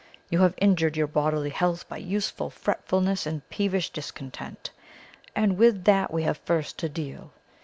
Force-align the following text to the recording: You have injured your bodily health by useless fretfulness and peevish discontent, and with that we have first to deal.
You 0.31 0.39
have 0.39 0.55
injured 0.57 0.97
your 0.97 1.05
bodily 1.05 1.51
health 1.51 1.87
by 1.87 1.97
useless 1.97 2.55
fretfulness 2.55 3.27
and 3.27 3.47
peevish 3.51 3.91
discontent, 3.91 4.71
and 5.35 5.59
with 5.59 5.83
that 5.83 6.11
we 6.11 6.23
have 6.23 6.39
first 6.39 6.79
to 6.79 6.89
deal. 6.89 7.33